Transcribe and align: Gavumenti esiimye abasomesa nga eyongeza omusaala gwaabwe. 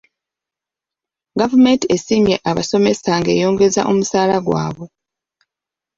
Gavumenti 1.39 1.85
esiimye 1.95 2.35
abasomesa 2.49 3.09
nga 3.19 3.29
eyongeza 3.35 3.81
omusaala 3.91 4.35
gwaabwe. 4.45 4.87